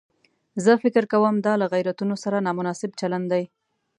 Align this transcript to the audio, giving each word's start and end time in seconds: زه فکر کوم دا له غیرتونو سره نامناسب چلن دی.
زه 0.63 0.71
فکر 0.83 1.03
کوم 1.11 1.35
دا 1.45 1.53
له 1.61 1.65
غیرتونو 1.73 2.15
سره 2.23 2.43
نامناسب 2.45 2.91
چلن 2.99 3.23
دی. 3.31 3.43